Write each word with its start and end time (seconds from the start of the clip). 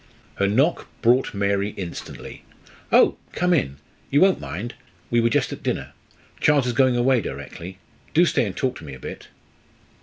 Her 0.37 0.47
knock 0.47 0.87
brought 1.03 1.31
Mary 1.35 1.75
instantly. 1.77 2.43
"Oh! 2.91 3.17
come 3.33 3.53
in. 3.53 3.77
You 4.09 4.19
won't 4.21 4.39
mind. 4.39 4.73
We 5.11 5.21
were 5.21 5.29
just 5.29 5.53
at 5.53 5.61
dinner. 5.61 5.93
Charles 6.39 6.65
is 6.65 6.73
going 6.73 6.97
away 6.97 7.21
directly. 7.21 7.77
Do 8.15 8.25
stay 8.25 8.45
and 8.47 8.57
talk 8.57 8.75
to 8.79 8.83
me 8.83 8.95
a 8.95 8.99
bit." 8.99 9.27